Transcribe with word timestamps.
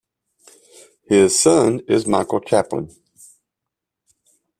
His 1.07 1.39
son 1.39 1.81
is 1.87 2.07
Michael 2.07 2.39
Chaplin. 2.39 2.89